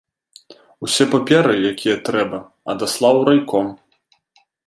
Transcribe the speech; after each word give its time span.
Усе 0.87 1.05
паперы, 1.13 1.53
якія 1.71 1.97
трэба, 2.09 2.39
адаслаў 2.75 3.13
у 3.21 3.23
райком. 3.31 3.67